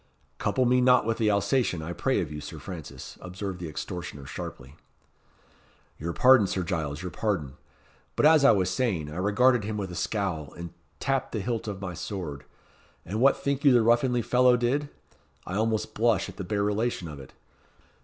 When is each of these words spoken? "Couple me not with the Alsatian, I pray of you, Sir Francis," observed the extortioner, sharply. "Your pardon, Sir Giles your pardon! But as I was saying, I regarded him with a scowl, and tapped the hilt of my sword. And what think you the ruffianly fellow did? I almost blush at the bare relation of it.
"Couple 0.39 0.65
me 0.65 0.81
not 0.81 1.05
with 1.05 1.19
the 1.19 1.29
Alsatian, 1.29 1.83
I 1.83 1.93
pray 1.93 2.21
of 2.21 2.31
you, 2.31 2.41
Sir 2.41 2.57
Francis," 2.57 3.19
observed 3.21 3.59
the 3.59 3.69
extortioner, 3.69 4.25
sharply. 4.25 4.75
"Your 5.99 6.11
pardon, 6.11 6.47
Sir 6.47 6.63
Giles 6.63 7.03
your 7.03 7.11
pardon! 7.11 7.53
But 8.15 8.25
as 8.25 8.43
I 8.43 8.49
was 8.49 8.71
saying, 8.71 9.11
I 9.11 9.17
regarded 9.17 9.63
him 9.63 9.77
with 9.77 9.91
a 9.91 9.95
scowl, 9.95 10.55
and 10.57 10.73
tapped 10.99 11.33
the 11.33 11.39
hilt 11.39 11.67
of 11.67 11.79
my 11.81 11.93
sword. 11.93 12.45
And 13.05 13.21
what 13.21 13.37
think 13.37 13.63
you 13.63 13.71
the 13.71 13.83
ruffianly 13.83 14.23
fellow 14.23 14.57
did? 14.57 14.89
I 15.45 15.53
almost 15.53 15.93
blush 15.93 16.27
at 16.29 16.37
the 16.37 16.43
bare 16.43 16.63
relation 16.63 17.07
of 17.07 17.19
it. 17.19 17.33